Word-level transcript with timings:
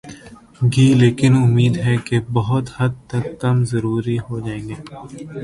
گی 0.71 0.87
لیکن 1.01 1.31
امید 1.43 1.73
ہے 1.85 1.95
کہ 2.07 2.17
بہت 2.33 2.65
حد 2.77 2.93
تک 3.09 3.23
کم 3.41 3.57
ضرور 3.71 4.03
ہو 4.27 4.35
جائیں 4.45 4.63
گی۔ 4.67 4.75